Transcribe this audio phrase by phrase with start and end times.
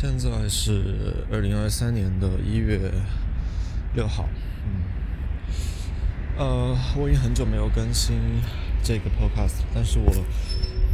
[0.00, 2.78] 现在是二零二三年的一月
[3.96, 4.28] 六号，
[4.64, 4.70] 嗯，
[6.38, 8.16] 呃，我已经很久没有更新
[8.80, 10.24] 这个 podcast，但是我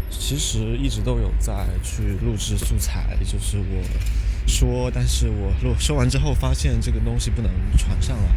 [0.09, 3.85] 其实一直都有在去录制素材，就是我
[4.47, 8.35] 说，但是我录说完之后发现这个东西不能传上来，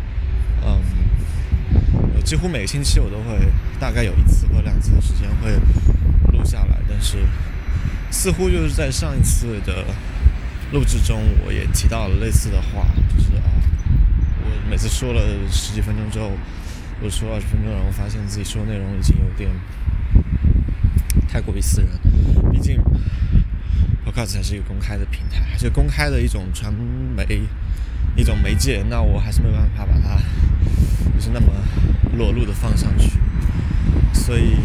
[0.65, 3.39] 嗯，几乎每个星期我都会
[3.79, 5.53] 大概有一次或两次的时间会
[6.37, 7.19] 录下来，但是
[8.11, 9.85] 似乎就是在上一次的。
[10.73, 12.85] 录制中，我也提到了类似的话，
[13.15, 13.47] 就是啊，
[14.43, 16.31] 我每次说了十几分钟之后，
[17.01, 19.49] 我说二十分钟，然后发现自己说的内容已经有点
[21.29, 21.89] 太过于私人。
[22.51, 22.81] 毕竟
[24.05, 27.43] ，Podcast 还是一个公开的平台，还是公开的一种传媒、
[28.17, 30.21] 一种媒介，那我还是没有办法把它
[31.15, 31.47] 就是那么
[32.17, 33.11] 裸露的放上去，
[34.13, 34.57] 所以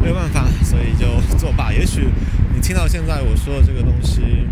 [0.00, 1.72] 没有办法，所以就作罢。
[1.72, 2.08] 也许
[2.54, 4.46] 你听到现在我说的这个东西。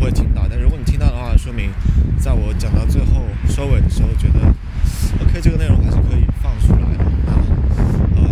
[0.00, 1.70] 会听到，但如果你听到的话，说明
[2.18, 4.40] 在我讲到最后收尾的时候，觉得
[5.22, 7.04] OK，这个内容还是可以放出来的。
[8.16, 8.22] 呃，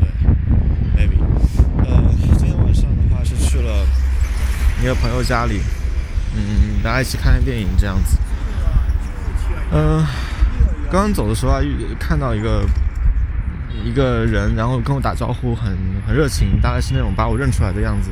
[0.00, 0.08] 对
[0.96, 1.18] ，maybe，
[1.84, 3.86] 呃，今天晚上的话是去了
[4.82, 5.60] 一个朋友家里，
[6.34, 8.16] 嗯，大家一起看看电影这样子。
[9.72, 10.04] 嗯，
[10.90, 11.60] 刚刚走的时候啊，
[11.98, 12.64] 看到一个
[13.84, 18.10] 一个人，然后跟我打招呼，很很热情，大概是那种把我认出来的样子。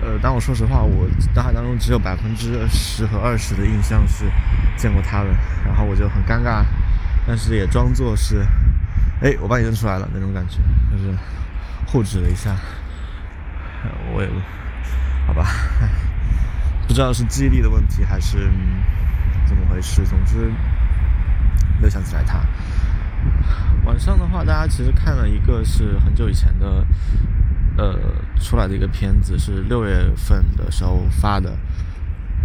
[0.00, 4.24] 呃，但我说实话，我脑海当中只有百分之十和二十的印象是
[4.76, 5.30] 见过他的，
[5.66, 6.64] 然后我就很尴尬，
[7.26, 8.46] 但是也装作是，
[9.20, 10.58] 哎，我把你认出来了那种感觉，
[10.92, 11.12] 就是
[11.86, 12.54] 护指了一下，
[14.14, 14.28] 我也，
[15.26, 15.46] 好吧，
[16.86, 18.48] 不知道是记忆力的问题还是
[19.46, 20.52] 怎么回事，总之
[21.80, 22.38] 没有想起来他。
[23.84, 26.86] 晚上的话，大家其实看了一个是很久以前的。
[27.78, 27.94] 呃，
[28.40, 31.56] 出来的一个片子是六月份的时候发的，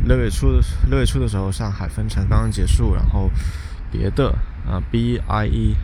[0.05, 3.31] 六月初六月初的时候，上海分城刚刚结束，然后
[3.91, 4.29] 别的
[4.67, 5.75] 啊，B I E，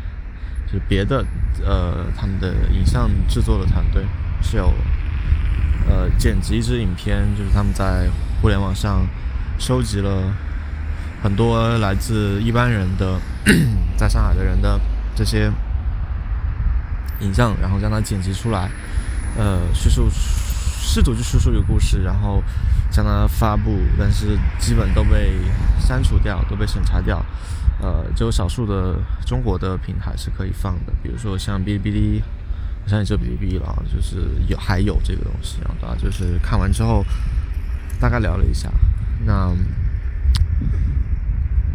[0.67, 1.25] 就是别的
[1.65, 4.05] 呃，他们的影像制作的团队
[4.39, 4.71] 是有
[5.87, 8.07] 呃剪辑一支影片，就是他们在
[8.39, 9.07] 互联网上
[9.57, 10.31] 收集了
[11.23, 13.19] 很多来自一般人的
[13.97, 14.79] 在上海的人的
[15.15, 15.51] 这些
[17.21, 18.69] 影像，然后将它剪辑出来。
[19.37, 22.43] 呃，叙述试图去叙述一个故事，然后
[22.91, 25.33] 将它发布，但是基本都被
[25.79, 27.23] 删除掉，都被审查掉。
[27.81, 28.95] 呃，只有少数的
[29.25, 32.21] 中国的平台是可以放的，比如说像哔哩哔哩，
[32.83, 34.17] 好像也就哔哩哔哩了，就是
[34.47, 35.59] 有还有这个东西。
[35.61, 37.05] 然后就是看完之后，
[37.99, 38.69] 大概聊了一下，
[39.25, 39.55] 那，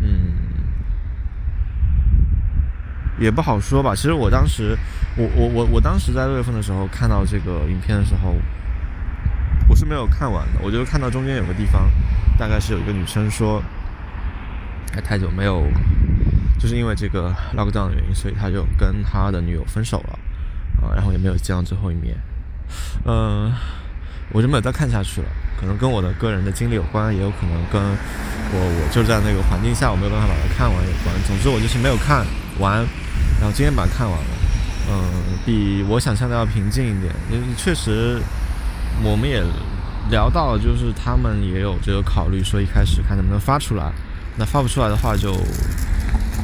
[0.02, 0.43] 嗯。
[3.18, 3.94] 也不好说吧。
[3.94, 4.76] 其实我当时，
[5.16, 8.34] 我我我我当时在六月份的时候看到这个影片的时候，
[9.68, 10.60] 我是没有看完的。
[10.62, 11.90] 我就看到中间有个地方，
[12.38, 13.62] 大概是有一个女生说，
[14.92, 15.66] 还太久没有，
[16.58, 20.18] 就是因为这个 lockdown 的原因，所以他就跟他的女友分手了，
[20.86, 22.16] 啊，然后也没有见到最后一面。
[23.04, 23.52] 嗯，
[24.32, 25.28] 我就没有再看下去了。
[25.60, 31.14] 可能跟我的个人的经历有关，也有可能跟我我就在那个环境下，我没有办法把它看完有关。
[31.26, 32.26] 总之，我就是没有看
[32.58, 32.86] 完。
[33.40, 34.26] 然后今天把它看完了，
[34.90, 37.12] 嗯，比我想象的要平静一点。
[37.30, 38.20] 因为确实，
[39.02, 39.42] 我们也
[40.10, 43.92] 聊到，就是他们也有这个考虑，说一开始看能不能发出来。
[44.36, 45.36] 那发不出来的话，就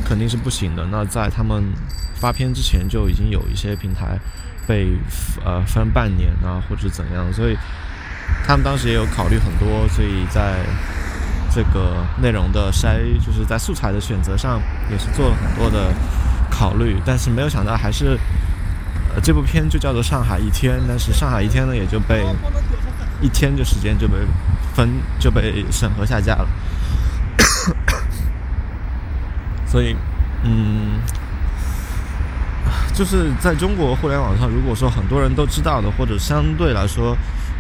[0.04, 0.86] 肯定是不行的。
[0.90, 1.72] 那在他们
[2.16, 4.18] 发片之前，就已经有一些平台
[4.66, 4.92] 被
[5.44, 7.32] 呃分半年啊，或者怎样。
[7.32, 7.56] 所以
[8.46, 10.58] 他们当时也有考虑很多，所以在
[11.52, 15.92] 这个内容的筛，就是在素材的选择上，也是做了很多的。
[16.52, 18.18] 考虑，但是没有想到还是，
[19.14, 22.26] 呃，这部片就叫做《上海一天》，但是《上海一天》呢也就被
[23.22, 24.16] 一天的时间就被
[24.74, 26.48] 分就被审核下架了。
[29.64, 29.96] 所以，
[30.42, 31.00] 嗯，
[32.92, 37.16] 就是在中国互联网上，如果说很多人都知道的，或者相对来说，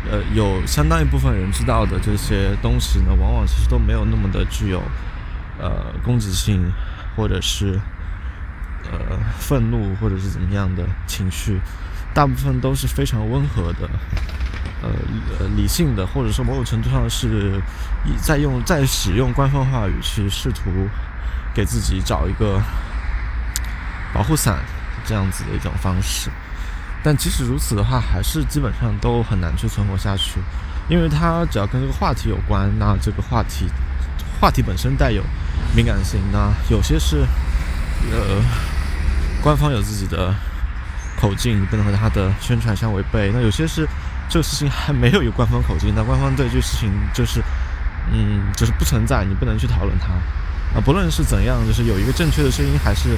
[0.08, 4.80] 呃，有相当一部分人知道的这些东西呢，往往其实都没有那么的具有
[5.58, 6.70] 呃攻击性，
[7.16, 7.80] 或者是。
[8.90, 8.98] 呃，
[9.38, 11.60] 愤怒或者是怎么样的情绪，
[12.14, 13.88] 大部分都是非常温和的，
[14.82, 14.88] 呃
[15.38, 17.60] 呃理性的，或者说某种程度上是
[18.22, 20.88] 在用在使用官方话语去试图
[21.54, 22.58] 给自己找一个
[24.14, 24.58] 保护伞
[25.04, 26.30] 这样子的一种方式。
[27.02, 30.40] 但即使如此的话，还是基本上都很难去存活下去，
[30.88, 33.66] 因为它只要跟这个话题有关，那这个话题
[34.40, 35.22] 话题本身带有
[35.74, 37.26] 敏感性，那有些是。
[38.10, 38.42] 呃，
[39.42, 40.34] 官方有自己的
[41.20, 43.30] 口径，你不能和他的宣传相违背。
[43.30, 43.86] 那有些是
[44.26, 47.42] 这个事情还没有一官方口径，那官方对这个事情就是，
[48.10, 50.14] 嗯，就是不存在，你不能去讨论它
[50.74, 50.80] 啊。
[50.82, 53.10] 不论是怎样，就是有一个正确的声音，还是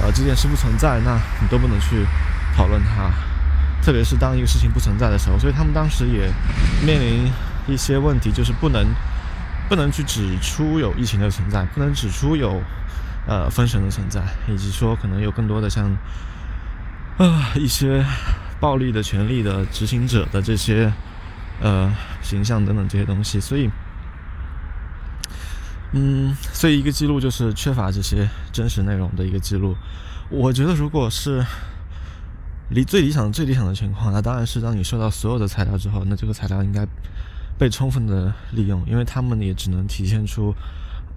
[0.00, 2.06] 呃这件事不存在，那你都不能去
[2.56, 3.10] 讨论它。
[3.82, 6.30] 特别是当一个事情不存在的时候，所以他们当时也
[6.84, 7.30] 面临
[7.66, 8.86] 一些问题，就是不能
[9.68, 12.62] 不能去指出有疫情的存在，不能指出有
[13.26, 15.96] 呃封神的存在，以及说可能有更多的像
[17.18, 18.04] 啊一些。
[18.60, 20.92] 暴力的权利的执行者的这些
[21.60, 23.70] 呃形象等等这些东西，所以，
[25.92, 29.76] 嗯，所以一个记录就是缺乏这些真实内容的一个记录。
[30.28, 31.46] 我觉得，如果是
[32.70, 36.86] 理最理想、最理想的情况，那当然是当你收到所有的材料之后，那这个材料应该
[37.58, 40.54] 被充分的利用，因为他们也只能体现出。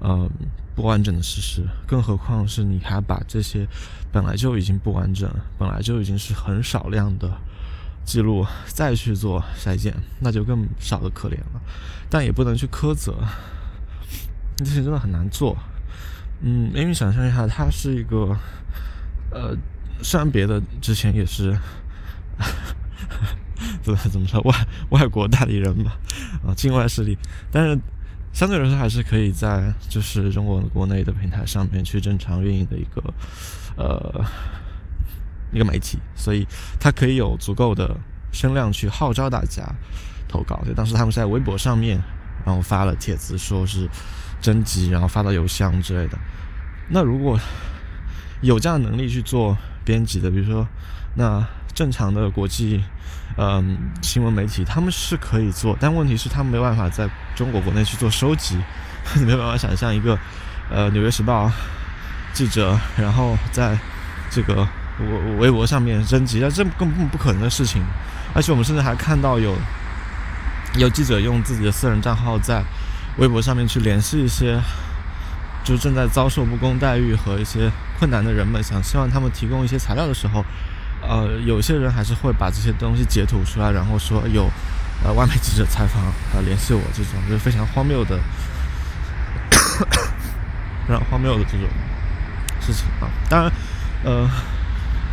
[0.03, 0.27] 呃，
[0.75, 3.67] 不完整的事实，更何况是你还把这些
[4.11, 7.29] 本来就已经不完整、本来就已经是很少量的
[8.03, 11.61] 记录再去做筛检，那就更少的可怜了。
[12.09, 13.13] 但也不能去苛责，
[14.57, 15.55] 这些真的很难做。
[16.41, 18.35] 嗯，因为想象一下，它是一个
[19.29, 19.55] 呃，
[20.01, 21.57] 虽然别的之前也是
[23.81, 24.55] 怎么怎么说外
[24.89, 25.97] 外国代理人吧，
[26.45, 27.17] 啊，境外势力，
[27.51, 27.79] 但是。
[28.33, 33.13] 相对来说，还是可以在就是中国国内的平台上面去正常运营的一个
[33.75, 34.25] 呃
[35.51, 36.47] 一个媒体，所以
[36.79, 37.93] 它可以有足够的
[38.31, 39.61] 声量去号召大家
[40.29, 40.63] 投稿。
[40.65, 42.01] 就当时他们是在微博上面，
[42.45, 43.85] 然后发了帖子，说是
[44.39, 46.17] 征集，然后发到邮箱之类的。
[46.87, 47.37] 那如果
[48.39, 50.67] 有这样的能力去做编辑的，比如说
[51.15, 52.83] 那正常的国际。
[53.37, 58.57] 嗯，新闻媒体他们是可以做，但问题是他们没办法在中国国内去做收集。
[59.15, 60.19] 你没办法想象一个
[60.69, 61.47] 呃《纽约时报》
[62.33, 63.77] 记者，然后在
[64.29, 64.67] 这个
[64.99, 67.81] 微微博上面征集，那这根本不可能的事情。
[68.35, 69.55] 而且我们甚至还看到有
[70.75, 72.61] 有记者用自己的私人账号在
[73.17, 74.59] 微博上面去联系一些
[75.63, 77.71] 就正在遭受不公待遇和一些
[78.01, 80.43] 困难的人们，想希望他们提供一些材料的时候。
[81.03, 84.49] 呃，有些人还是会把这些东西截图出来，然后说有
[85.03, 86.01] 呃外媒记者采访
[86.33, 88.19] 呃联系我这种，就是非常荒谬的，
[90.87, 91.67] 非常荒谬的这种
[92.59, 93.05] 事情啊。
[93.29, 93.51] 当然，
[94.03, 94.29] 呃，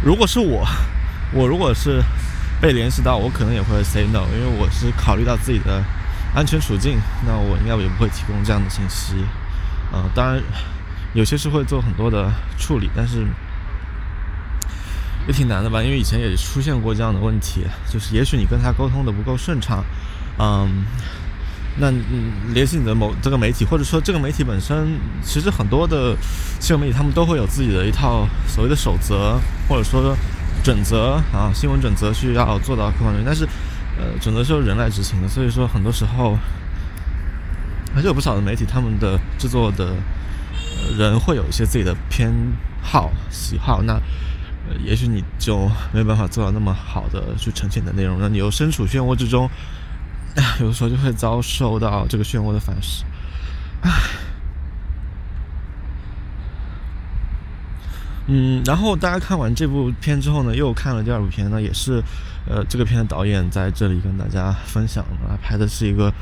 [0.02, 0.67] 如果是我，
[1.32, 2.02] 我如果是
[2.58, 5.82] 被联系到，我可能也会 say no，因为我是考虑到自己的
[6.35, 9.14] 安全处境，那我应该也不会提供这样的信息。
[9.90, 10.43] 呃，当然
[11.14, 13.26] 有些是会做很多的处理，但是。
[15.26, 19.84] 也挺难的吧，因为以前也出现过这样的问题，就是也许你跟他沟通的不够顺畅，
[20.38, 20.87] 嗯，
[21.76, 21.93] 那
[22.55, 26.16] 联系你的某这个媒体，或者说这个媒体本身，其实很多的
[26.58, 29.38] 新闻媒体他们都会有自己的一套所谓的守则，
[29.69, 30.16] 或者说
[30.64, 33.44] 准则啊，新闻准则需要做到客观但是
[33.99, 36.38] 呃，准则是由人来执行的，所以说很多时候
[37.94, 39.93] 还是有不少的媒体他们的制作的
[40.98, 42.32] 人会有一些自己的偏
[42.82, 44.00] 好喜好，那。
[44.84, 49.48] 也许你就没有办法做到那么好的去呈现的内容，那你又身处漩涡之中，
[50.60, 53.02] 有的时候就会遭受到这个漩涡的反噬。
[53.80, 53.90] 唉，
[58.26, 62.02] 嗯，然后大家看完这部片之后呢，又看了第二部片呢，也是，
[62.46, 66.12] 呃，这个片的导演在这里跟大家分享了，拍的是一个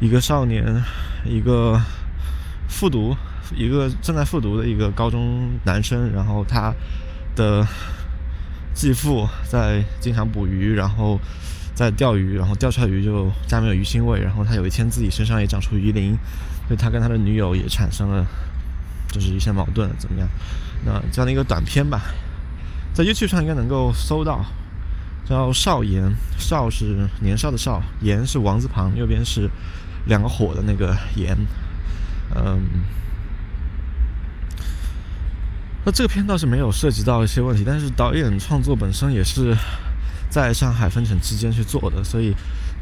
[0.00, 0.82] 一个少年，
[1.26, 1.78] 一个
[2.66, 3.14] 复读，
[3.54, 6.72] 一个正在复读的一个高中男生，然后他。
[7.36, 7.66] 的
[8.72, 11.18] 继父在经常捕鱼，然后
[11.74, 14.20] 在钓鱼，然后钓出来鱼就家没有鱼腥味。
[14.20, 16.16] 然后他有一天自己身上也长出鱼鳞，
[16.68, 18.24] 所以他跟他的女友也产生了
[19.08, 20.28] 就是一些矛盾，怎么样？
[20.86, 22.02] 那这样的一个短片吧，
[22.92, 24.46] 在 YouTube 上应该能够搜到，
[25.28, 29.50] 叫少言，少是年少的少，言是王字旁，右边是
[30.06, 31.36] 两个火的那个言，
[32.36, 32.60] 嗯。
[35.86, 39.54] 那这个片倒是没有涉及到一些问题，但是导演创作本身也是
[40.30, 42.34] 在上海分城期间去做的，所以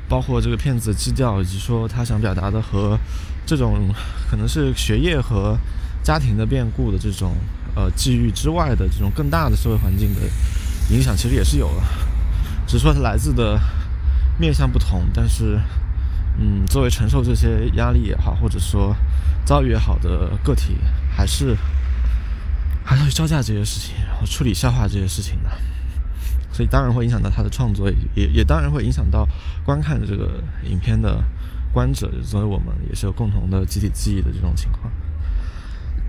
[0.08, 2.96] 包括这个片子基调以及说他想表达的和
[3.44, 3.92] 这种
[4.30, 5.58] 可能是学业和
[6.02, 7.34] 家庭的变故的这种
[7.74, 10.20] 呃际遇之外的这种更大的社会环境的
[10.90, 11.82] 影响，其实也是有的，
[12.68, 13.60] 只是说它来自的
[14.38, 15.58] 面向不同，但是
[16.38, 18.94] 嗯，作为承受这些压力也好，或者说
[19.44, 20.76] 遭遇也好的个体，
[21.10, 21.56] 还是。
[22.84, 25.50] 还要去招架这些事情，然后处理消化这些事情的，
[26.52, 29.26] 所以当然会影响到他的创作，也也当然会影响到
[29.64, 31.22] 观看这个影片的
[31.72, 34.92] 观者，所以我们也是有共同的集体记忆的这种情况。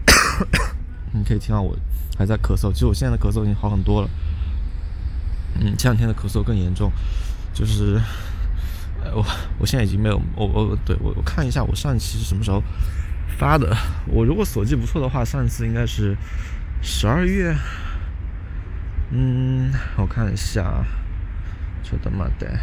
[1.14, 1.78] 你可以听到我
[2.18, 4.10] 还在咳嗽，其实我现在的咳嗽已经好很多了。
[5.60, 6.92] 嗯，前两天的咳嗽更严重，
[7.54, 8.02] 就是
[9.04, 9.24] 呃，我
[9.60, 12.62] 我现在已经没有，我我对我我看一下我上一期是什么时候
[13.38, 13.78] 发的，
[14.08, 16.18] 我如果所记不错的话，上一次应该是
[16.86, 17.56] 十二月。
[19.10, 20.84] 嗯，我看一下，
[21.82, 22.60] 就他妈的，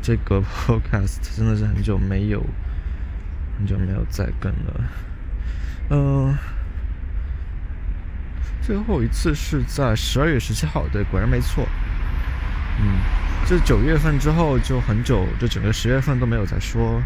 [0.00, 2.42] 这个 podcast 真的是很久没有，
[3.58, 4.80] 很久没有再更了。
[5.90, 6.34] 嗯，
[8.62, 11.68] 最后一次是在十二月十七号，对，果然没错。
[12.80, 13.00] 嗯，
[13.44, 17.02] 这九月份之后就很久，就整个十月份都没有再说，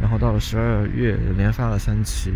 [0.00, 2.32] 然后到了十二月连发了三期。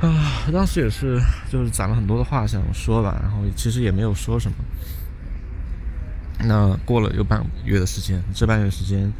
[0.00, 4.56] 啊，当时也是，就是攒了很多的话想说吧，然后其实也没有说什么。
[6.44, 9.12] 那过了有半个月的时间，这半月时间，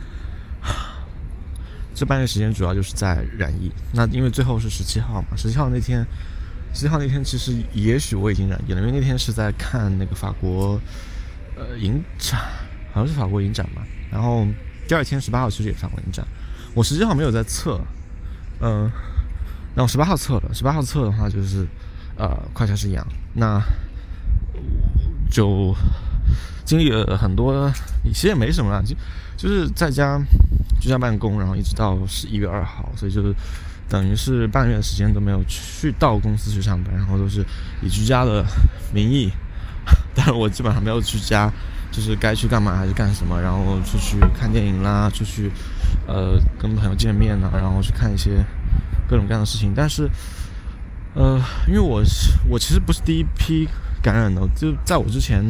[1.96, 3.72] 这半月时间主要就是在染疫。
[3.92, 6.06] 那因为最后是十七号嘛，十七号那天，
[6.72, 10.80] 十七号那天其实也许我已经染疫了，因为那天是在看那个法国
[11.56, 12.38] 呃影展，
[12.92, 13.82] 好像是法国影展吧。
[14.12, 14.46] 然后
[14.86, 16.24] 第二天十八号其实也法国影展，
[16.72, 17.80] 我十七号没有在测，
[18.60, 18.88] 嗯。
[19.74, 21.64] 然后十八号测了，十八号测的话就是，
[22.16, 23.62] 呃，快筛是阳，那
[25.30, 25.72] 就
[26.64, 27.70] 经历了很多，
[28.06, 28.96] 其实也没什么了，就
[29.36, 30.20] 就是在家
[30.80, 33.32] 居家办公，然后一直到十一月二号，所以就是
[33.88, 37.44] 等于是半月的时间都没有去到公司去上班，然后都是
[37.80, 38.44] 以居家的
[38.92, 39.30] 名义，
[40.12, 41.48] 但是我基本上没有居家，
[41.92, 45.52] 就是该去干嘛还是干什么，然后出去看电影啦，出去
[46.08, 48.44] 呃跟朋友见面啊，然后去看一些。
[49.08, 50.08] 各种各样的事情，但是，
[51.14, 53.68] 呃，因为我是我其实不是第一批
[54.02, 55.42] 感染的，就在我之前，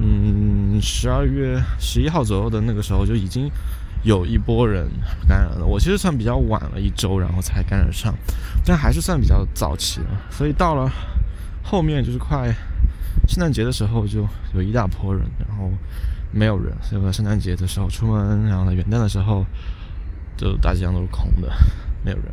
[0.00, 3.50] 嗯，十二月十一号左右的那个时候就已经
[4.04, 4.88] 有一波人
[5.28, 5.66] 感染了。
[5.66, 8.14] 我其实算比较晚了一周，然后才感染上，
[8.64, 10.06] 但还是算比较早期的。
[10.30, 10.90] 所以到了
[11.62, 12.54] 后面就是快
[13.26, 15.70] 圣诞节的时候，就有一大波人，然后
[16.30, 16.72] 没有人。
[16.82, 19.44] 所以圣诞节的时候出门，然后呢元旦的时候，
[20.36, 21.50] 就大街上都是空的，
[22.04, 22.26] 没有人。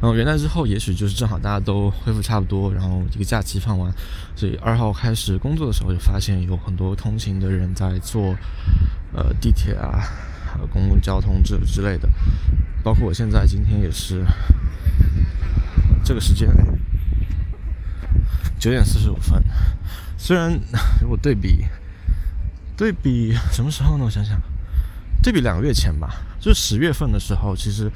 [0.00, 3.92] 然后元旦之后，也许就是正好大家都恢复差不多，然后这个假期放完，
[4.34, 8.34] 所以二号开始工作的时候，就发现有很多通勤的人在坐，
[9.12, 10.02] 呃，地铁啊，
[10.72, 12.08] 公共交通之之类的，
[12.82, 14.24] 包括我现在今天也是
[16.04, 16.48] 这个时间，
[18.58, 19.42] 九点四十五分。
[20.16, 20.58] 虽然
[21.00, 21.64] 如果对比
[22.76, 24.04] 对比什么时候呢？
[24.04, 24.40] 我想想，
[25.22, 27.90] 对比两个月前吧，就是十月份的时候，其实。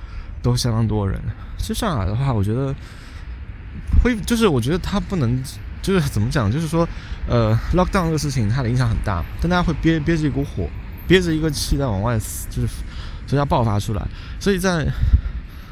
[0.44, 1.18] 都相当多人。
[1.56, 2.74] 其实上海的话，我觉得
[4.02, 5.42] 会就是我觉得它不能
[5.80, 6.86] 就是怎么讲，就是说
[7.26, 10.68] 呃，lockdown 这个事情它的影响很大，但大家会憋憋着一股火，
[11.08, 12.18] 憋着一个气在往外，
[12.50, 12.68] 就是
[13.26, 14.06] 所以要爆发出来。
[14.38, 14.86] 所以在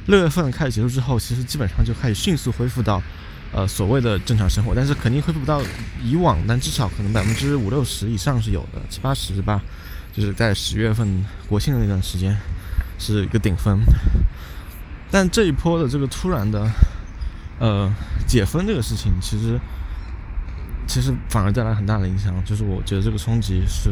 [0.07, 3.03] 六月份开始结束之后，其实基本上就开始迅速恢复到
[3.53, 5.61] 呃所谓的正常生活，但是肯定恢复不到
[6.03, 9.61] 以往，但至少可能百分之五六十以上是有的，七八十吧。
[10.15, 12.37] 就是在十月份国庆的那段时间
[12.99, 13.81] 是一个顶峰。
[15.13, 16.67] 但这一波的这个突然的，
[17.59, 17.93] 呃，
[18.27, 19.61] 解封这个事情，其实
[20.87, 22.35] 其实反而带来很大的影响。
[22.47, 23.91] 就是我觉得这个冲击是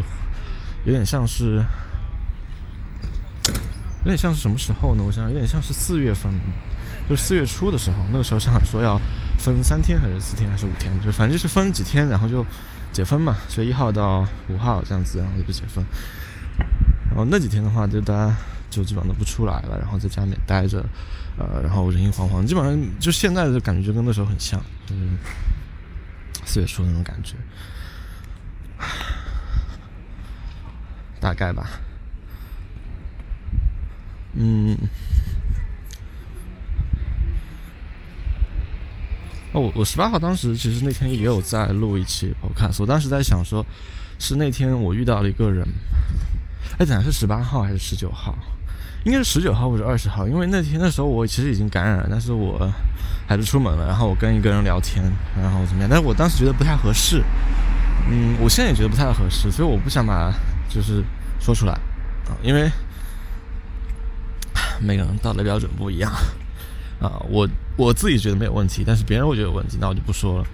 [0.87, 1.63] 有点像是，
[3.99, 5.03] 有点像是什么时候呢？
[5.07, 6.33] 我想有点像是四月份，
[7.07, 8.99] 就四月初的时候，那个时候上海说要
[9.39, 12.43] 分三天还是四天还是五天，就反正就是分几天，然后就
[12.93, 15.85] 解封嘛，所以一号到五号这样子，然后就解封。
[17.11, 18.35] 然后那几天的话，就大家。
[18.71, 20.83] 就基本上都不出来了，然后在家里面待着，
[21.37, 25.03] 呃，然后人心惶惶，基本上就现在的感觉就跟那时候很像，就是
[26.47, 27.35] 四月初那种感觉，
[31.21, 31.69] 大概吧。
[34.35, 34.79] 嗯，
[39.53, 43.67] 哦，我我十八号当时其实那天也有在录一期 podcast，我当时在想说，
[44.21, 45.67] 是那天我遇到了一个人，
[46.79, 48.39] 哎，咱是十八号还是十九号？
[49.05, 52.71] 应该是十九号或者二十号，因为那天那时候我其实已经感染了，但是我
[53.27, 53.87] 还是出门了。
[53.87, 55.03] 然后我跟一个人聊天，
[55.41, 55.89] 然后怎么样？
[55.91, 57.23] 但是我当时觉得不太合适，
[58.11, 60.31] 嗯，我现在也觉得不太合适，所以我不想把
[60.69, 61.03] 就是
[61.41, 61.73] 说出来
[62.29, 62.71] 啊，因为
[64.81, 66.13] 每个人道德标准不一样
[67.01, 67.23] 啊。
[67.31, 70.45] 我我自己觉得没有问题，但是别人会觉得有问题，那我就不说了。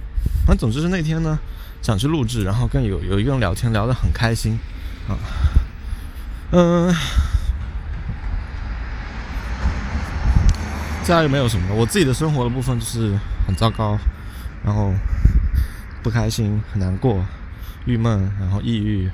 [0.47, 1.37] 反正总之是那天呢，
[1.83, 4.57] 想去录制，然后跟有有一个人聊天，聊得很开心
[5.09, 5.19] 啊，
[6.53, 6.95] 嗯。
[11.06, 13.96] 家又没有什么，我自己的生活的部分就是很糟糕，
[14.64, 14.92] 然后
[16.02, 17.25] 不开心、很难过、
[17.84, 19.10] 郁闷，然后抑郁，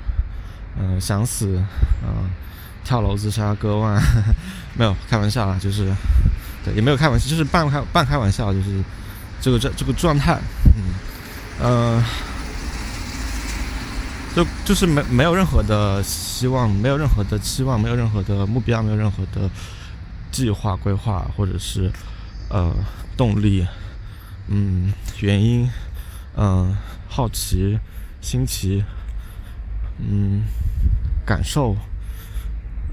[0.79, 1.61] 嗯，想死，
[2.03, 2.29] 嗯，
[2.83, 4.01] 跳楼自杀、割腕，
[4.75, 5.93] 没有开玩笑啊，就是，
[6.65, 8.83] 对，也没有开玩笑，就是半开半开玩笑，就是
[9.39, 10.39] 这个这这个状态，
[10.75, 10.93] 嗯，
[11.59, 12.03] 呃，
[14.35, 19.49] 就就是没没有任何的希望，没有任何的期望，没有任何的目标，没有任何的
[20.33, 21.89] 计划规划，或者是
[22.49, 22.75] 呃
[23.15, 23.65] 动力，
[24.49, 25.69] 嗯，原因，
[26.35, 26.75] 嗯，
[27.07, 27.79] 好奇，
[28.19, 28.83] 新奇，
[29.99, 30.41] 嗯，
[31.25, 31.77] 感受，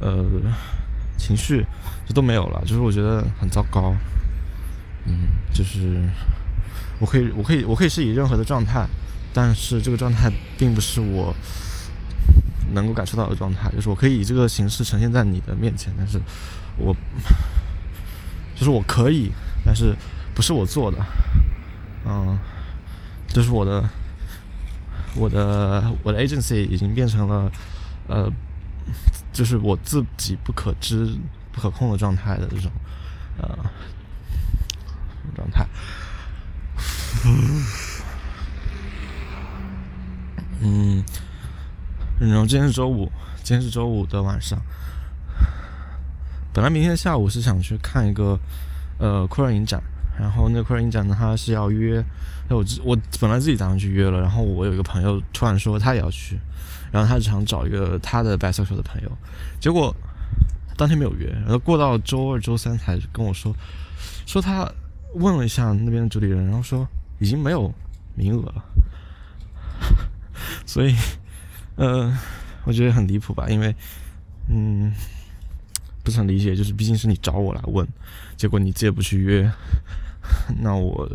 [0.00, 0.24] 呃，
[1.16, 1.64] 情绪，
[2.06, 3.96] 这都没有了，就是我觉得很糟糕，
[5.06, 6.04] 嗯，就是
[7.00, 8.86] 我可以，我可以，我可以是以任何的状态。
[9.32, 10.28] 但是这个状态
[10.58, 11.32] 并不是我
[12.72, 16.20] 能够感受到的状态，就是我可以以这个形式呈现在你的面前，但是
[16.76, 16.94] 我
[18.54, 19.30] 就是我可以，
[19.64, 19.94] 但是
[20.34, 20.98] 不是我做的，
[22.06, 22.38] 嗯，
[23.28, 23.88] 就是我的
[25.14, 27.50] 我的我的 agency 已经变成了
[28.08, 28.30] 呃，
[29.32, 31.16] 就是我自己不可知、
[31.52, 32.70] 不可控的状态的这种
[33.38, 33.48] 呃
[35.34, 35.66] 状态。
[40.62, 41.02] 嗯，
[42.28, 43.10] 然后今天是周五，
[43.42, 44.60] 今天是周五的晚上。
[46.52, 48.38] 本来明天下午是想去看一个
[48.98, 49.82] 呃酷热影展，
[50.18, 52.04] 然后那酷热影展呢，他是要约，
[52.50, 56.38] 我我本来自己打算去约了，然后我有一个朋友突然说他也要去，
[56.92, 59.10] 然后他就想找一个他的白色球的朋友，
[59.58, 59.94] 结果
[60.76, 63.54] 当天没有约，然后过到周二、周三才跟我说，
[64.26, 64.70] 说他
[65.14, 66.86] 问了一下那边的主理人，然后说
[67.18, 67.72] 已经没有
[68.14, 68.64] 名额了。
[70.66, 70.94] 所以，
[71.76, 72.12] 呃，
[72.64, 73.74] 我觉得很离谱吧，因为，
[74.48, 74.92] 嗯，
[76.02, 77.86] 不是很理解，就是毕竟是你找我来问，
[78.36, 79.50] 结果你自己不去约，
[80.60, 81.08] 那我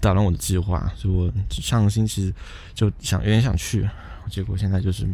[0.00, 2.32] 打乱我的计划，就我上个星期
[2.74, 3.88] 就想有点想去，
[4.30, 5.04] 结果现在就是，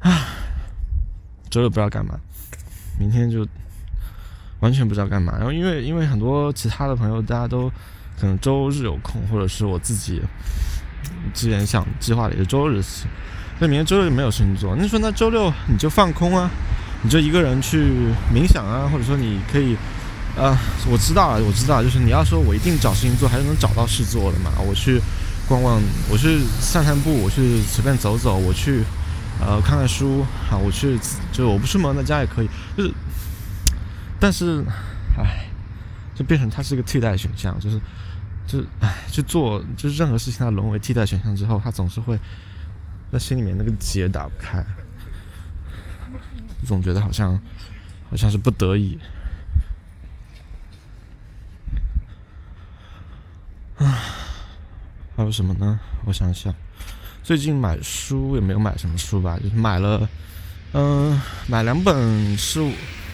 [0.00, 0.26] 唉，
[1.48, 2.20] 周六不知道干嘛，
[2.98, 3.46] 明天就
[4.60, 7.70] 完全不知道干嘛，然后因为因为很多其他的朋友大家都
[8.18, 10.20] 可能周日有空，或者是我自己。
[11.32, 13.06] 之前想计划的是周日去，
[13.58, 14.74] 那明天周六就没有事情做。
[14.76, 16.50] 你说那周六你就放空啊，
[17.02, 17.92] 你就一个人去
[18.34, 19.76] 冥想啊，或者说你可以，
[20.36, 20.58] 啊，
[20.90, 24.50] 我知道了，我知道，就是你要说我一定找事情做，还是能找到事做的嘛。
[24.66, 25.00] 我去
[25.46, 28.82] 逛逛，我去散散步，我去随便走走，我去
[29.40, 30.98] 呃看看书啊，我去
[31.32, 32.94] 就我不出门在家也可以，就是，
[34.18, 34.64] 但是，
[35.18, 35.46] 唉，
[36.14, 37.78] 就变成它是一个替代选项，就是。
[38.50, 42.18] 就唉，去做就是任何事情，它沦为替代选项之后，他总是会
[43.12, 44.64] 在心里面那个结打不开，
[46.66, 47.40] 总觉得好像
[48.10, 48.98] 好像是不得已。
[53.78, 53.86] 啊，
[55.14, 55.78] 还有什么呢？
[56.04, 56.52] 我想想，
[57.22, 60.08] 最近买书也没有买什么书吧，就是买了，
[60.72, 62.60] 嗯，买两本是，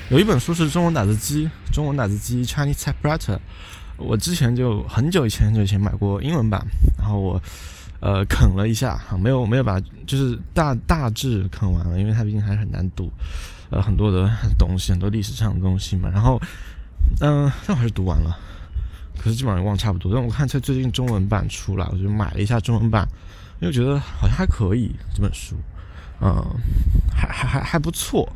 [0.09, 3.39] 有一本书是中文打字机，中文打字机 Chinese Typewriter。
[3.99, 6.65] 我之前就很久以前就以前买过英文版，
[6.99, 7.43] 然后我
[8.01, 13.11] 呃啃了一下，没有没有把就是大大致啃完了，因为它毕竟还是很难读，
[13.71, 16.11] 呃很多的东西，很多历史上的东西嘛。
[16.11, 16.39] 然后
[17.21, 18.37] 嗯，但我还是读完了，
[19.19, 20.13] 可是基本上忘差不多。
[20.15, 23.09] 但我看这最近中文版出来，我就买了一下中文版，
[23.61, 25.57] 因为觉得好像还可以这本书，
[26.21, 26.45] 嗯，
[27.11, 28.31] 还还还还不错，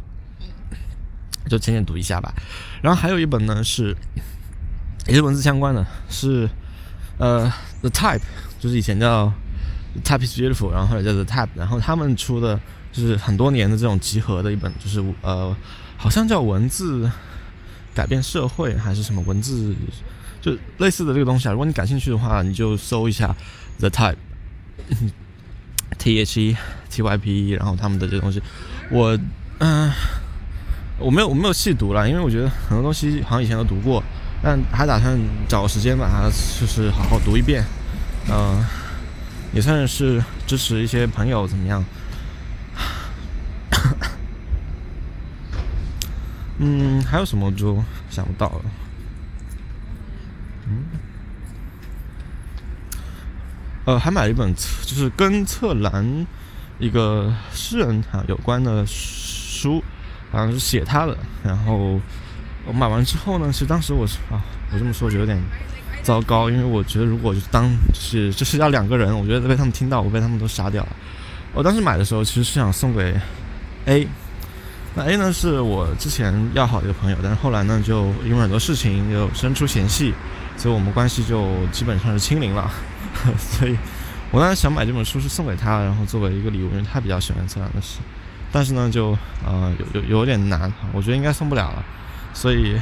[1.50, 2.32] 就浅浅读一下吧。
[2.80, 3.94] 然后还有一本呢是。
[5.06, 6.48] 也是文字相关的，是
[7.18, 8.20] 呃，The Type，
[8.58, 9.32] 就是以前叫
[10.04, 12.60] Type is Beautiful，然后后来叫 The Type，然后他们出的
[12.92, 15.56] 就是很多年的这种集合的一本，就是呃，
[15.96, 17.10] 好像叫文字
[17.94, 19.74] 改变社会还是什么文字，
[20.40, 21.52] 就类似的这个东西啊。
[21.52, 23.34] 如果你感兴趣的话，你就搜一下
[23.78, 26.56] The Type，T H E
[26.88, 28.40] T Y P E，然后他们的这东西，
[28.90, 29.18] 我
[29.58, 29.90] 嗯，
[30.98, 34.02] 我没有我没有细读了，因为我觉得很多东西好像以前都读过。
[34.42, 37.62] 但还打算找个时间把它就是好好读一遍，
[38.30, 38.64] 嗯，
[39.52, 41.84] 也算是支持一些朋友怎么样？
[46.56, 48.62] 嗯，还有什么就想不到了。
[50.68, 50.84] 嗯，
[53.84, 56.26] 呃，还买了一本就是跟策兰
[56.78, 59.84] 一个诗人哈有关的书，
[60.32, 62.00] 好像是写他的，然后。
[62.66, 64.42] 我买完之后呢，其实当时我是啊，
[64.72, 65.40] 我这么说就有点
[66.02, 70.88] 糟糕，因为我觉得如果就当是就是要两个人，我觉得被他们听到，我被他们都杀掉了。
[71.52, 73.18] 我当时买的时候其实是想送给
[73.86, 74.06] A，
[74.94, 80.14] 那 A 呢是我之前要好的一个朋友，但是后来呢就因为很多事情就生出嫌隙，
[80.56, 82.70] 所以我们关系就基本上是清零了。
[83.36, 83.76] 所以
[84.30, 87.98] 我当时想买这本书是送给他，然后作为一个礼物，因为他比较喜欢这样的事。
[88.52, 91.84] 但是呢就呃有有有点难，我觉得应该送不了了。
[92.32, 92.80] 所以，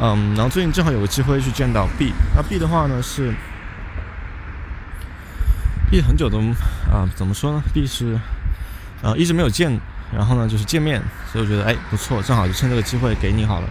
[0.00, 3.34] 嗯，然后最近正好有个机会去见到 B，那 B 的话呢是
[5.90, 6.38] ，，B 很久都
[6.90, 8.18] 啊，怎么说呢？？B 是
[9.02, 9.78] 呃一直没有见，
[10.12, 11.00] 然后呢就是见面，
[11.32, 13.68] 所以我觉得哎不错，正好就趁这个机会给你好了。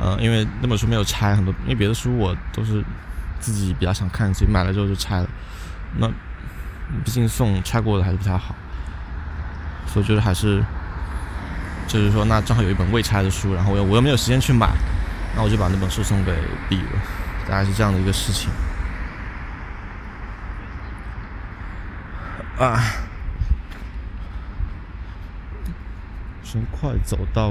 [0.00, 2.82] 呃，因为那本书没有拆，很多因为别的书我都是
[3.38, 5.28] 自己比较想看，所以买了之后就拆了。
[5.98, 6.08] 那
[7.04, 8.56] 毕竟送拆过的还是不太好，
[9.86, 10.64] 所以觉得还是
[11.86, 14.68] 就是说，那正好有一本未拆的书，然后我又我又没有时间去买，
[15.36, 16.32] 那我就把那本书送给
[16.68, 17.00] B 了，
[17.48, 18.50] 大概是这样的一个事情。
[22.58, 22.80] 啊，
[26.42, 27.50] 真快走到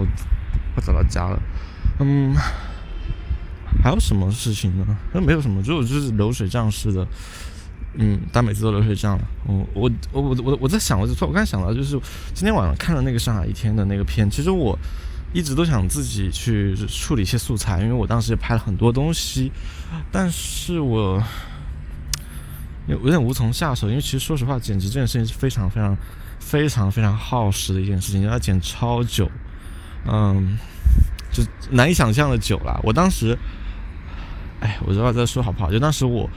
[0.74, 1.40] 快走到家了，
[2.00, 2.36] 嗯，
[3.84, 4.86] 还有什么事情呢？
[5.14, 7.08] 那没有什么，就就是流水账式的。
[7.96, 9.24] 嗯，但每次都流水账了。
[9.46, 12.00] 我我我我我我在想，我就我刚想到，就是
[12.34, 14.28] 今天晚上看了那个上海一天的那个片。
[14.28, 14.76] 其实我
[15.32, 19.52] 一直都想自己去处理一些素材，因为我当时也拍了很多东西，
[20.12, 21.24] 但是我
[22.88, 23.88] 有有点无从下手。
[23.90, 25.96] 因为其实说实话，剪辑这件事情是非常非常
[26.40, 29.30] 非常非常耗时的一件事情，要剪超久，
[30.08, 30.58] 嗯，
[31.32, 32.80] 就难以想象的久了。
[32.84, 33.38] 我当时，
[34.62, 35.72] 哎，我知道在说好不好？
[35.72, 36.28] 就当时我。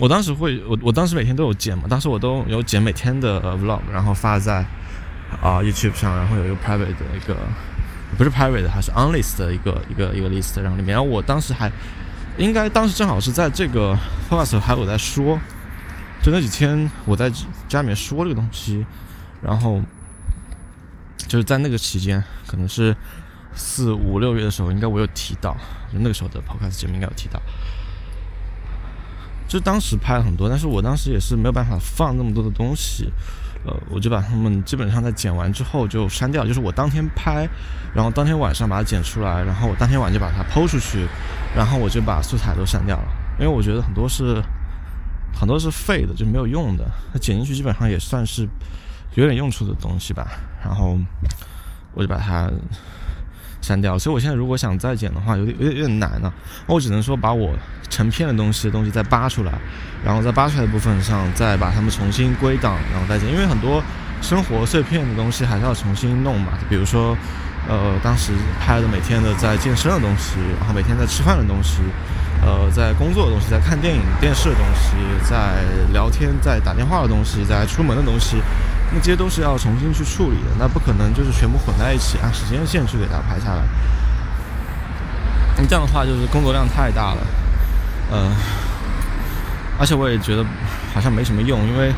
[0.00, 4.64] 我当时会，我我当时每天都有剪嘛，当时我都有剪每天的 vlog，然后发在
[5.42, 7.36] 啊 YouTube 上，然后有一个 private 的一个，
[8.16, 11.70] 不是 private，还是 unlist 的一个一个一个 list，然后里面，然后我当时还
[12.36, 13.98] 应该当时正好是在这个
[14.30, 15.36] podcast 还有在说，
[16.22, 17.28] 就那几天我在
[17.68, 18.86] 家里面说这个东西，
[19.42, 19.82] 然后
[21.16, 22.96] 就是在那个期间，可能是
[23.52, 25.56] 四五六月的时候，应该我有提到，
[25.90, 27.42] 那个时候的 podcast 节目应该有提到。
[29.48, 33.10] 就当时拍了很多，但是我当时也是没有办法放那么多的东西，
[33.64, 37.48] 呃，我就把他们基本上在剪完之后就删掉，就是我当天拍，
[37.94, 41.08] 然后当天晚上把它剪出来，然后我当天晚就把它抛出去，
[41.56, 43.08] 然后我就把素材都删掉了，
[43.40, 44.42] 因为我觉得很多是
[45.34, 48.46] 很多是废的，就没有用的，它剪进去基本上也算是
[49.14, 50.28] 有点用处的东西吧，
[50.62, 50.98] 然后
[51.94, 52.50] 我就把它。
[53.68, 56.32] 删掉，所以我现在如果想再剪的话，有点有点有点难了。
[56.64, 57.54] 我只能说把我
[57.90, 59.52] 成片的东西东西再扒出来，
[60.02, 63.30] 然后在扒出来的部分上再把它们重新归档，然后再剪。
[63.30, 63.82] 因为很多
[64.22, 66.52] 生活碎片的东西还是要重新弄嘛。
[66.70, 67.14] 比如说，
[67.68, 71.82] 呃，当时拍的每天的在健身的东西，然后每天在吃饭的东西，
[72.40, 74.96] 呃，在工作的东西，在看电影电视的东西，
[75.28, 78.38] 在聊天在打电话的东西，在出门的东西。
[78.90, 83.62] 那这些都是要重新去处理的，那不可能就是全部混在一起，按时间线去给它排下来。
[85.58, 87.26] 那这样的话就是工作量太大了，
[88.10, 88.32] 呃，
[89.78, 90.42] 而且我也觉得
[90.94, 91.92] 好像没什么用，因为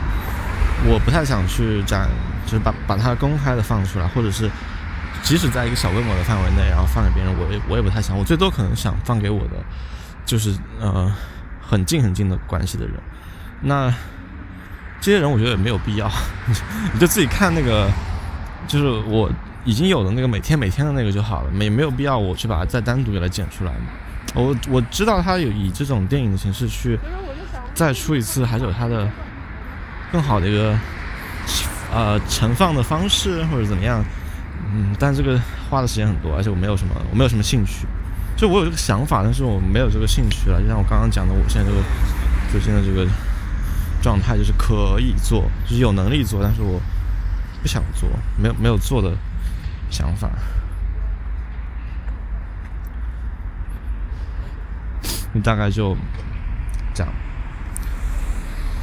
[0.85, 2.09] 我不太想去展，
[2.45, 4.51] 就是把把它公开的放出来，或者是
[5.23, 8.19] 即使在一个小规模的范围内，然后放给别人，我也我也不太想。
[8.19, 9.57] 我最多可能想放给我的，
[10.27, 11.15] 就是呃
[11.61, 12.95] 很近很近的关系的人。
[13.61, 13.95] 那。
[15.01, 16.11] 这些人我觉得也没有必要，
[16.93, 17.89] 你就自己看那个，
[18.69, 19.31] 就是我
[19.65, 23.87] 已经有的那个每天每天的那个就好了，没没有必要我去把它再单独给它剪出来嘛。
[24.35, 26.99] 我我知道他有以这种电影的形式去
[27.75, 29.09] 再出一次，还是有它的
[30.13, 30.79] 更好的一个
[31.93, 34.05] 呃盛放的方式或者怎么样，
[34.71, 37.87] 嗯，但这个花的时间很多，而且我没有什么我没有什么兴趣，
[38.37, 40.61] 就我有这个想法，但是我没有这个兴趣了。
[40.61, 41.83] 就像我刚刚讲的，我现在这个
[42.53, 43.11] 最近的这个。
[44.03, 46.81] 状态就是可以做，就是有能力做，但是我
[47.63, 49.17] 不想做，没有没有做的
[49.91, 50.31] 想法。
[55.33, 55.97] 你大概就
[56.93, 57.13] 这样，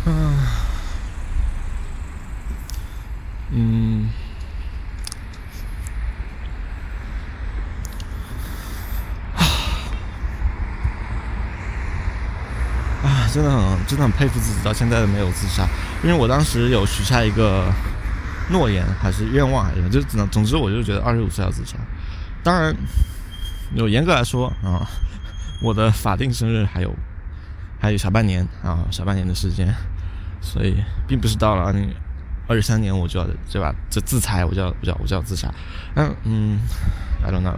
[0.06, 0.38] 嗯，
[3.52, 4.10] 嗯。
[13.32, 15.68] 真的很真的很佩服自己，到现在都没有自杀。
[16.04, 17.72] 因为我当时有许下一个
[18.50, 21.76] 诺言，还是愿望，还是就只能总之，我就觉得二十五岁要自杀。
[22.44, 22.76] 当然，
[23.76, 24.88] 有严格来说啊，
[25.62, 26.96] 我的法定生日还有
[27.80, 29.74] 还有小半年啊，小半年的时间，
[30.42, 31.94] 所以并不是到了二零
[32.48, 33.74] 二十三年我就要对吧？
[33.90, 35.54] 这自裁，我就要我就要我就要自杀。
[35.96, 36.60] 嗯嗯
[37.24, 37.56] ，I don't know，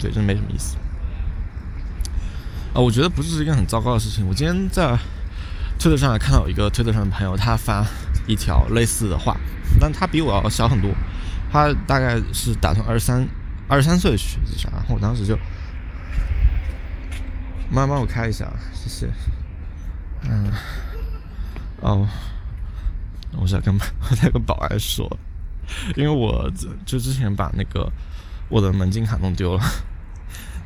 [0.00, 0.76] 对，这没什么意思。
[2.72, 4.26] 啊，我觉得不是一件很糟糕的事情。
[4.28, 4.96] 我今天在
[5.78, 7.84] 推特上还看到一个推特上的朋友，他发
[8.26, 9.36] 一条类似的话，
[9.80, 10.90] 但他比我要小很多。
[11.50, 13.26] 他大概是打算二十三、
[13.66, 14.68] 二十三岁去自杀。
[14.70, 15.36] 然后我当时就，
[17.68, 19.10] 妈帮我开一下，谢谢。
[20.22, 20.52] 嗯，
[21.80, 22.06] 哦，
[23.32, 25.10] 我在跟我在跟保安说，
[25.96, 26.48] 因为我
[26.86, 27.90] 就之前把那个
[28.48, 29.64] 我的门禁卡弄丢了。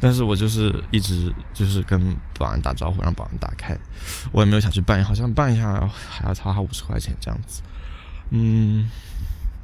[0.04, 3.74] 但是我就是一直就是跟保安打招呼，让保安打开，
[4.32, 7.62] 我也没有想去办，好像办一下还要掏他五十块钱这样子。
[8.28, 8.86] 嗯，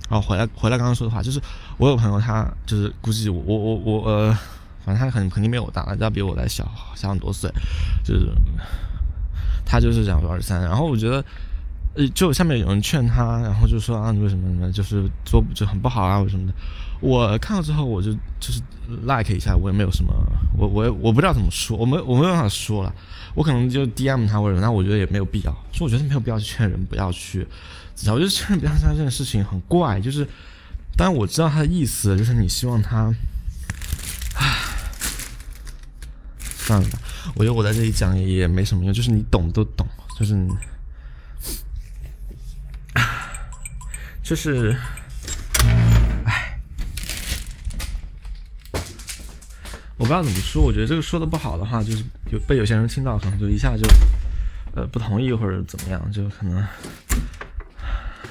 [0.08, 1.38] 哦，回来回来刚刚说的话，就是
[1.76, 4.32] 我有朋友，他就是估计我我我我呃，
[4.82, 7.52] 反正他肯肯定没有我大，他比我来小小很多岁，
[8.02, 8.30] 就是
[9.66, 11.22] 他就是讲说二十三，然后我觉得。
[11.94, 16.52] 呃，就下面有人劝他，然后就说啊，你为什么什么，就是做就很不好啊，为什么的？
[17.00, 18.60] 我看到之后，我就就是
[19.02, 20.14] like 一下，我也没有什么，
[20.56, 22.94] 我我我不知道怎么说，我没我没有办法说了，
[23.34, 27.44] 我可能就 DM 他或者那我觉得也没有必要，说我觉得没有必要去劝人不要去，
[28.06, 30.24] 我觉得劝人不要自杀这件事情很怪，就是，
[30.96, 33.12] 但我知道他的意思，就是你希望他，
[34.36, 34.58] 唉，
[36.38, 36.98] 算了吧，
[37.34, 39.84] 我觉得我在这里讲也没什么用，就是你懂都懂，
[40.16, 40.46] 就是。
[44.30, 44.76] 就是，
[46.24, 46.56] 唉，
[49.96, 50.62] 我不知道怎么说。
[50.62, 53.84] 我觉得这个说的不好的话，就是有被有些人听到，可能就一下就，
[54.76, 56.64] 呃，不同意或者怎么样，就可能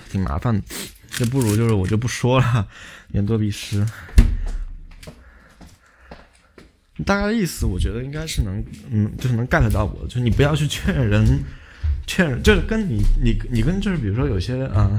[0.09, 0.61] 挺麻烦的。
[1.09, 2.65] 就不如就是我就不说了，
[3.09, 3.85] 言多必失。
[7.05, 10.07] 大概的意思，我觉得应该是能，嗯，就是能 get 到我。
[10.07, 11.43] 就你不要去劝人，
[12.07, 14.89] 劝人就是跟你，你，你跟就是比如说有些啊。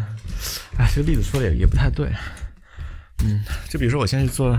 [0.80, 2.10] 哎，这个例子说的也也不太对。
[3.22, 4.58] 嗯，就比如说我现在去做，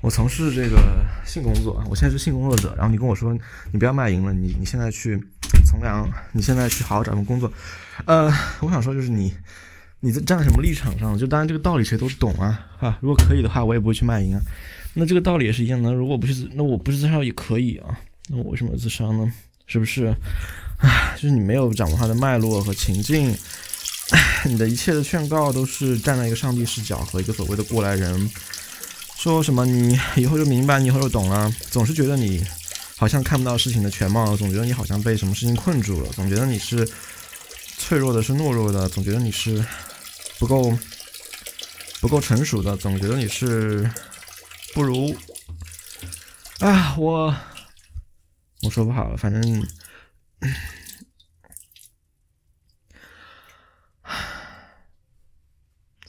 [0.00, 3.36] 我从事这个性工作，我现在是性工作者，然后你跟我说
[3.72, 5.20] 你不要卖淫了，你你现在去
[5.66, 7.52] 从良，你现在去好好找份工作。
[8.04, 9.34] 呃，我想说就是你
[9.98, 11.18] 你在站在什么立场上？
[11.18, 12.96] 就当然这个道理谁都懂啊啊！
[13.00, 14.40] 如果可以的话，我也不会去卖淫啊。
[14.94, 15.92] 那这个道理也是一样的。
[15.92, 17.98] 如果不是，那我不是自杀也可以啊。
[18.28, 19.32] 那我为什么要自杀呢？
[19.66, 20.14] 是不是？
[20.78, 23.34] 唉，就是你没有掌握它的脉络和情境。
[24.46, 28.30] 你的一切的劝告都是站在一个上帝视角和一个所谓的过来人，
[29.16, 32.44] 说什么你以后就明白，你以后就懂了，总是觉得你
[32.96, 36.88] 好像看不到事情的全貌，总觉得你好像被什么事情困住了，总觉得你是
[37.78, 39.64] 脆弱的，是懦弱的，总觉得你是
[40.38, 40.76] 不够
[42.00, 43.90] 不够成熟的，总觉得你是
[44.72, 45.16] 不如
[46.60, 47.34] 啊，我
[48.62, 49.66] 我说不好了，反正。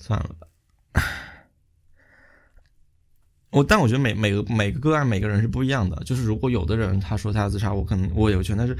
[0.08, 0.48] 算了吧，
[3.50, 6.02] 我但我觉得每每个每个个案每个人是不一样的。
[6.06, 8.56] 就是如果有的人他说他要自杀，我可能我有权。
[8.58, 8.74] 但是，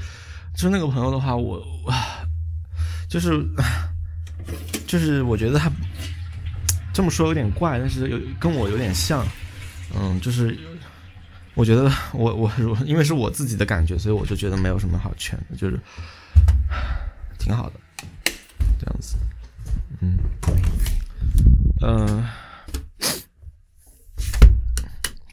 [0.54, 1.62] 就是那个朋友的话，我
[3.10, 3.46] 就是
[4.86, 5.70] 就是我觉得他
[6.94, 9.22] 这么说有点怪，但是有跟我有点像。
[9.94, 10.58] 嗯，就是
[11.52, 12.50] 我觉得我我
[12.86, 15.78] 因为是我自己的感觉，所以我就觉得没有什么好劝的，就是
[17.38, 17.80] 挺好的
[18.78, 19.18] 这样子，
[20.00, 20.16] 嗯。
[21.80, 22.26] 嗯，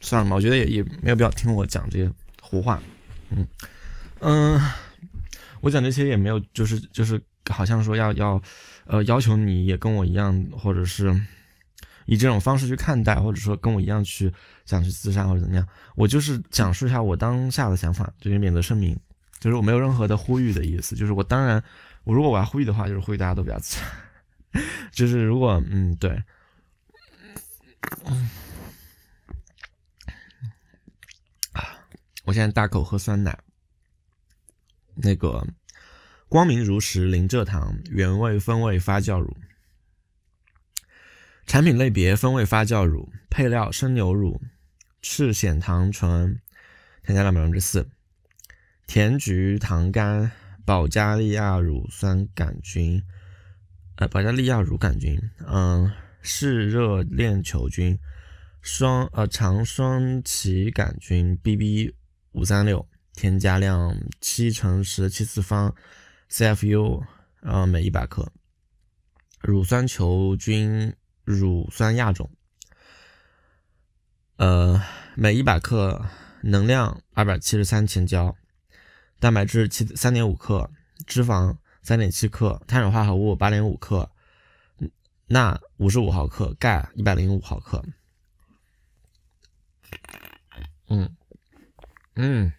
[0.00, 2.80] 算了吧，我觉得也也没有必要听我讲这些胡话。
[3.30, 3.46] 嗯
[4.20, 4.60] 嗯，
[5.60, 8.40] 我讲这些也没有，就是就是好像说要要
[8.84, 11.12] 呃要求你也跟我一样，或者是
[12.06, 14.32] 以这种方式去看待，或者说跟我一样去
[14.64, 15.66] 想去自杀或者怎么样。
[15.96, 18.96] 我就是讲述一下我当下的想法，就是免责声明，
[19.40, 20.94] 就是我没有任何的呼吁的意思。
[20.94, 21.60] 就是我当然，
[22.04, 23.82] 我如果我要呼吁的话，就是呼吁大家都不要自杀。
[24.92, 26.22] 就是如果嗯对。
[32.24, 33.38] 我现在大口喝酸奶，
[34.96, 35.46] 那个
[36.28, 39.36] 光明如实零蔗糖原味风味发酵乳，
[41.46, 44.42] 产品类别风味发酵乳，配料生牛乳、
[45.00, 46.40] 赤藓糖醇，
[47.04, 47.88] 添加量百分之四，
[48.88, 50.32] 甜菊糖苷、
[50.64, 53.04] 保加利亚乳酸杆菌，
[53.98, 55.92] 呃，保加利亚乳杆菌，嗯。
[56.28, 57.96] 嗜热链球菌、
[58.60, 61.94] 双呃长双歧杆菌 BB
[62.32, 62.84] 五三六，
[63.14, 65.72] 添加量七乘十七次方
[66.28, 67.04] CFU，
[67.42, 68.32] 呃每一百克。
[69.40, 72.28] 乳酸球菌乳酸亚种，
[74.34, 74.82] 呃
[75.14, 76.04] 每一百克
[76.42, 78.36] 能量二百七十三千焦，
[79.20, 80.68] 蛋白质七三点五克，
[81.06, 84.10] 脂肪三点七克，碳水化合物八点五克。
[85.26, 87.84] 钠五十五毫克，钙一百零五毫克。
[90.88, 91.16] 嗯
[92.14, 92.52] 嗯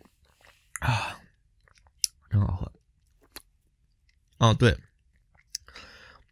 [0.79, 1.19] 啊，
[2.29, 2.71] 真好喝。
[4.37, 4.71] 哦对，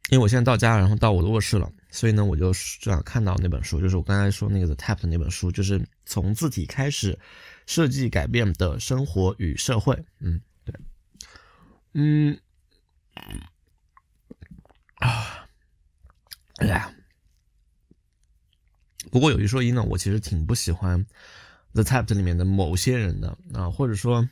[0.09, 7.17] 因为我现在到家了，然后到我的卧室了，所以呢，我就正好看到那本书，就是我刚才说那个 The Tap 的那本书，就是从字体开始
[7.65, 10.05] 设计改变的生活与社会。
[10.19, 10.75] 嗯，对，
[11.93, 12.39] 嗯
[14.95, 15.44] 啊。
[16.57, 16.91] 哎呀，
[19.11, 21.05] 不过有一说一呢，我其实挺不喜欢
[21.73, 24.29] The Type 里面的某些人的啊，或者说，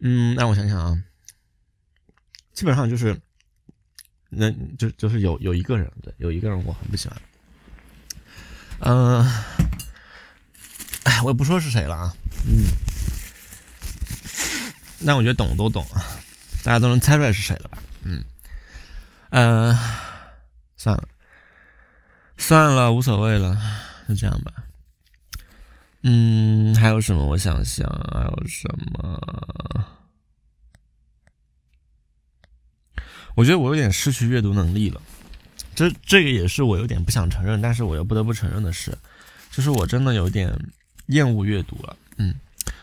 [0.00, 1.02] 嗯，让我想想啊，
[2.52, 3.18] 基本上就是，
[4.28, 7.22] 那就就是有有一个人，对，有一个人我很不喜欢，
[8.80, 9.24] 嗯，
[11.04, 12.14] 哎，我也不说是谁了啊，
[12.46, 12.66] 嗯，
[15.00, 16.04] 那我觉得懂都懂啊，
[16.62, 17.78] 大家都能猜出来是谁了吧？
[18.02, 18.22] 嗯，
[19.30, 19.78] 呃，
[20.84, 21.08] 算了，
[22.36, 23.58] 算了，无所谓了，
[24.06, 24.52] 就这样吧。
[26.02, 27.24] 嗯，还有什么？
[27.24, 29.18] 我想想，还有什么？
[33.34, 35.00] 我觉得我有点失去阅读能力了，
[35.74, 38.94] 这这个也是我有点不想承认，但是我又不得不承认的事，
[39.50, 40.54] 就是我真的有点
[41.06, 41.96] 厌恶阅读了。
[42.18, 42.34] 嗯，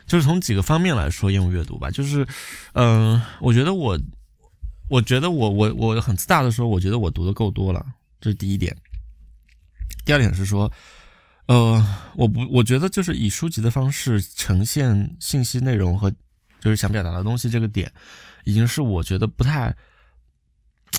[0.08, 2.28] 就是从几个方面来说厌恶阅读吧，就是，
[2.74, 3.96] 嗯，我觉得我，
[4.92, 7.86] 我觉得我我我很自大的说，我觉得我读的够多了，
[8.20, 8.76] 这是第一点。
[10.06, 10.72] 第二点是说。
[11.48, 11.84] 呃，
[12.16, 16.10] 我不，我觉得就是以书籍的方式呈现信息内容和
[16.62, 17.92] 就是想表达的东西，这个点
[18.46, 19.76] 已经是我觉得不太，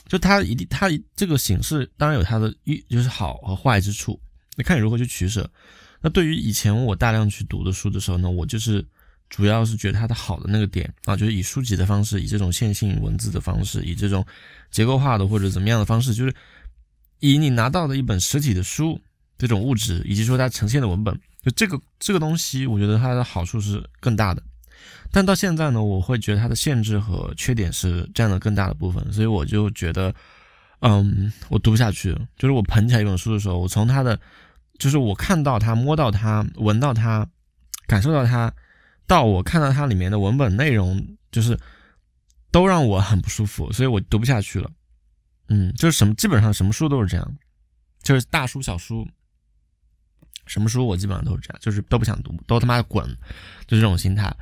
[0.08, 4.20] 就它一定它这个形式当然有它的一就是好和坏之处，
[4.56, 5.48] 你看你如何去取舍。
[6.02, 8.84] 那对于以前我大量去读的书的时候呢，我就是
[9.32, 14.24] 主要是觉得它的好的那个点啊，就是以书籍的方式，以这种线性文字的方式，以这种
[14.70, 16.32] 结构化的或者怎么样的方式，就是
[17.18, 19.00] 以你拿到的一本实体的书。
[19.38, 24.40] 这种物质，以及说它呈现的文本，就这个这个东西，我觉得它的好处是更大的。
[25.10, 30.14] 但到现在呢，我会觉得它的限制和缺点是占了更大的部分，所以我就觉得，
[30.78, 32.16] 嗯，我读不下去。
[32.38, 34.16] 就是我捧起来一本书的时候，我从它的，
[34.78, 37.26] 就是我看到它、摸到它、闻到它、
[37.88, 38.52] 感受到它，
[39.06, 41.58] 到我看到它里面的文本内容，就是
[42.50, 44.70] 都让我很不舒服，所以我读不下去了。
[45.48, 47.36] 嗯，就是什么，基本上什么书都是这样，
[48.02, 49.06] 就是大书小书。
[50.46, 53.06] 什么书我基本上都是这样，就是都不想读，都他妈的滚，
[53.66, 54.34] 就这种心态。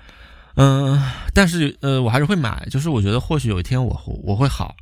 [0.55, 0.99] 嗯，
[1.35, 4.75] 但是呃，我还是会买，就是我觉得或许有一天我我会好，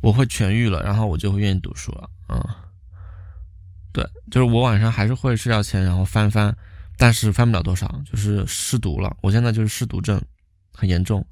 [0.00, 2.10] 我会痊愈了，然后我就会愿意读书了。
[2.28, 2.42] 嗯，
[3.92, 6.54] 对，就是我晚上还是会睡觉前然后翻翻，
[6.96, 9.16] 但是翻不了多少，就是失读了。
[9.22, 10.20] 我现在就是失读症
[10.72, 11.26] 很严重。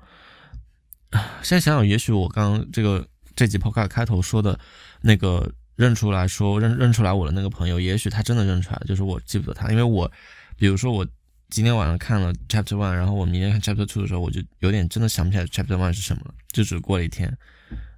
[1.42, 4.58] 现在想想，也许我刚刚这个这几 podcast 开头说的
[5.00, 5.52] 那个。
[5.74, 10.08] 认出来说认认出来我的那个朋友，也许他真的认出来了，就是我记不得他，因为我，
[10.54, 11.04] 比如说我
[11.48, 17.36] 今天晚上看了 Chapter One，然后我明天看 Chapter Two 的时候，我就有点真的想不起来 Chapter One 是什么了，就只过了一天，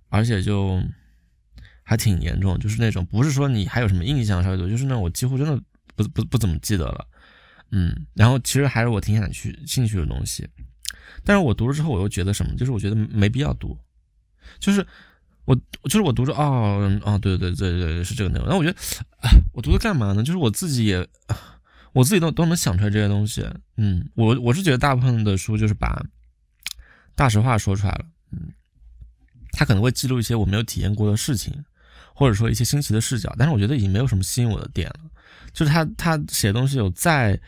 [0.09, 0.81] 而且就
[1.83, 5.61] 还挺严重，就是那种不是说你还有什么印象稍微多，就是那种我几乎真的
[5.96, 7.05] 不不不怎么记得了，
[7.70, 10.48] 嗯，然后其实还是我挺想去兴趣的东西，
[11.24, 13.79] 但是我读了之后我又觉得什么，就是我觉得没必要读，
[14.59, 14.87] 就是。
[15.46, 18.79] 我就是我读着哦哦对对对对对是这个内容，那我觉得，
[19.53, 20.22] 我读它干嘛呢？
[20.22, 21.07] 就是我自己也，
[21.92, 23.46] 我自己都都能想出来这些东西。
[23.77, 26.03] 嗯，我我是觉得大部分的书就是把
[27.14, 28.07] 大实话说出来了。
[28.33, 28.55] 嗯，
[29.53, 31.62] 他可能会记录一些我没有体验过的事情，
[32.14, 35.00] 或者说一些新奇的视角，但是我觉得已经没有什么吸引我的点了。
[35.53, 37.38] 就是他他写东西有再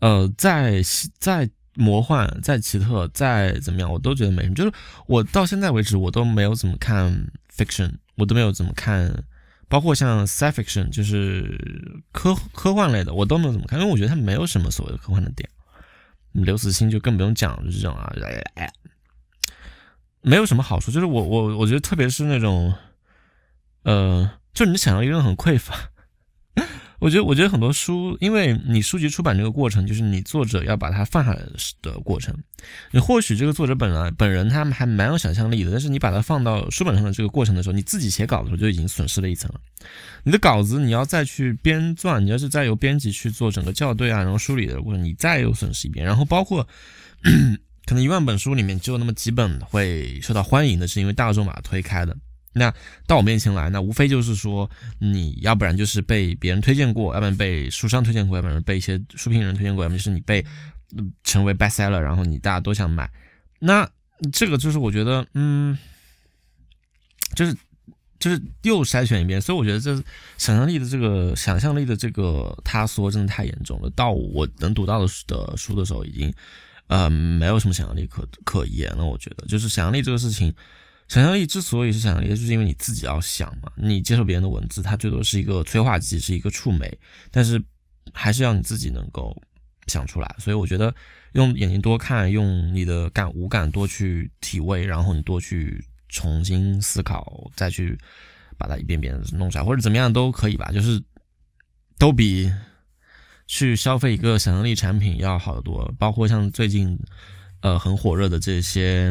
[0.00, 0.82] 呃再
[1.18, 1.48] 再。
[1.80, 4.54] 魔幻再奇特再怎么样，我都觉得没什么。
[4.56, 4.72] 就是
[5.06, 7.14] 我到现在为止，我都没有怎么看
[7.54, 9.22] fiction，我都没有怎么看，
[9.68, 11.56] 包括像 sci fiction，就是
[12.10, 15.48] 科科幻类的，我都没有怎么看，因为我觉得它没有什么所谓的科幻的点。
[16.32, 18.12] 刘慈欣就更不用讲，就是这种啊，
[18.56, 18.68] 哎，
[20.20, 20.90] 没有什么好处。
[20.90, 22.74] 就是我我我觉得，特别是那种，
[23.84, 25.76] 呃，就你想象力很匮乏。
[26.98, 31.42] 我觉得，我觉得很多书，因为你书籍出版这个过程，就是你作者要把它放下来
[31.80, 32.36] 的过程。
[32.90, 39.60] 你或许这个作者本来本人他们还蛮有想象力的，但是你把它放到书本上的这个过程的时候，你自己写稿的时候就已经损失了一层了。
[40.24, 46.04] 你的稿子你要再去编撰，你要是再由编辑去做整个校对啊，然后梳理的过程，你再又损失一遍。
[46.04, 46.66] 然后包括
[47.86, 52.16] 可能一万本书里面只有那么几本会受到欢迎的，是因为大众把它推开的。
[52.58, 52.74] 那
[53.06, 54.68] 到我面前来，那无非就是说，
[54.98, 60.44] 你要不然就是被别人推荐过，要不然被书商推荐过，要不然被一些书评人推荐过，要么就是你被
[61.22, 63.10] 成为 bestseller，然后你大家都想买。
[63.60, 63.88] 那
[64.32, 65.78] 这个就是我觉得，嗯，
[67.34, 67.56] 就是
[68.18, 69.94] 就是又筛选一遍，所以我觉得这
[70.36, 73.88] 想象力的这个想象力的这个塌缩真的太严重了。
[73.90, 76.32] 到我能读到的的书的时候，已经
[76.88, 79.04] 呃没有什么想象力可可言了。
[79.04, 80.54] 我觉得，就是想象力这个事情。
[81.08, 83.72] 想象力之所以是想象力，就是因为你自己要想嘛。
[83.76, 86.98] 你接受别人的文字，它最多是一个催化剂，是一个触媒，
[87.30, 87.62] 但是
[88.12, 89.34] 还是要你自己能够
[89.86, 90.36] 想出来。
[90.38, 90.94] 所以我觉得
[91.32, 97.98] 用眼睛多看，用你的感五感多去体味，然后你多去重新思考，再去
[98.58, 100.70] 把它一遍遍弄出来，或者怎么样都可以吧。
[100.72, 101.02] 就是
[101.98, 102.52] 都比
[103.46, 105.90] 去消费一个想象力产品要好得多。
[105.98, 106.98] 包括像最近
[107.62, 109.10] 呃很火热的这些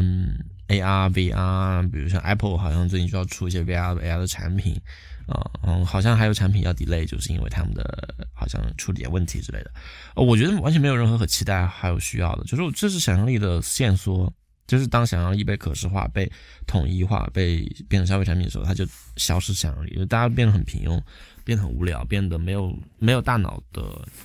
[0.67, 4.79] AR、VR，比如像 Apple 好像最近就要出一些 VR、AR 的产品
[5.27, 9.71] 啊，嗯，好像还有产品要 delay，就是因为他们的好像处理问题之类的。
[10.15, 14.33] 呃，我觉得完全没有任何可期待还有需要的，就是这是想象力的线索。
[14.67, 16.29] 就是当想象力被可视化、被
[16.65, 21.01] 统一化、被变成消费产品的时候，它就消失想象力，就大家变得很平庸，
[21.45, 23.81] 变得很无聊，变得没有没有大脑的，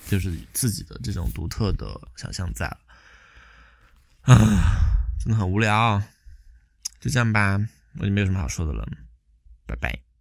[0.09, 2.77] 就是自己的这种独特的想象在了。
[4.23, 4.35] 啊，
[5.23, 6.01] 真的很无聊，
[7.03, 7.59] 就这样吧，
[7.99, 8.87] 我就没有什么好说的了，
[9.67, 10.12] 拜拜。